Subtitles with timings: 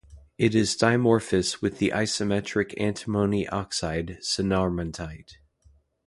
[0.39, 5.33] It is dimorphous with the isometric antimony oxide senarmontite.